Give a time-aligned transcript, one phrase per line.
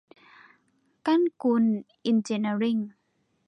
[1.05, 1.63] กันกุล
[2.03, 2.77] เอ็นจิเนียริ่ง